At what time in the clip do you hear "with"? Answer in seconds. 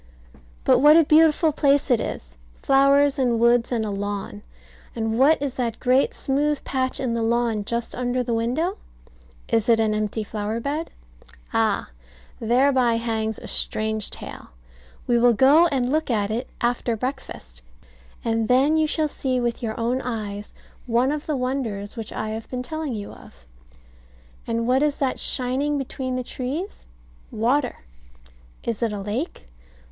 19.39-19.61